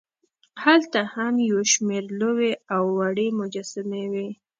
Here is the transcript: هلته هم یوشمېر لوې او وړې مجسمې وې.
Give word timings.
هلته 0.63 0.99
هم 1.15 1.33
یوشمېر 1.51 2.03
لوې 2.19 2.51
او 2.75 2.83
وړې 2.97 3.27
مجسمې 3.39 4.03
وې. 4.11 4.27